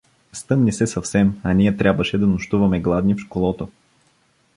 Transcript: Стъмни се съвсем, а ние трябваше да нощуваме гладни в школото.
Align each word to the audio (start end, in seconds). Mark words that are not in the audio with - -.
Стъмни 0.33 0.71
се 0.71 0.87
съвсем, 0.87 1.41
а 1.43 1.53
ние 1.53 1.77
трябваше 1.77 2.17
да 2.17 2.27
нощуваме 2.27 2.79
гладни 2.79 3.13
в 3.13 3.17
школото. 3.19 3.67